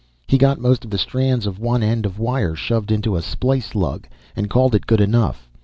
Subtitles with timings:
[0.27, 3.75] He got most of the strands of one end of wire shoved into a splice
[3.75, 5.47] lug, and called it good enough.